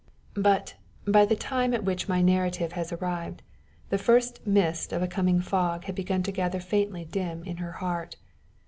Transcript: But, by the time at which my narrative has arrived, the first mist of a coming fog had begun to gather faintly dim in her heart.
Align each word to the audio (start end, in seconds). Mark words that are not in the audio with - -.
But, 0.41 0.77
by 1.05 1.25
the 1.27 1.35
time 1.35 1.75
at 1.75 1.83
which 1.83 2.09
my 2.09 2.23
narrative 2.23 2.71
has 2.71 2.91
arrived, 2.91 3.43
the 3.91 3.99
first 3.99 4.47
mist 4.47 4.91
of 4.91 5.03
a 5.03 5.07
coming 5.07 5.41
fog 5.41 5.83
had 5.83 5.93
begun 5.93 6.23
to 6.23 6.31
gather 6.31 6.59
faintly 6.59 7.05
dim 7.05 7.43
in 7.43 7.57
her 7.57 7.73
heart. 7.73 8.15